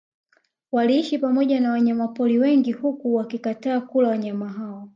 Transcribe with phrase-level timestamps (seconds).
[0.71, 4.89] Waliishi pamoja na wanyama pori wengi huku wakikataa kula wanyama hao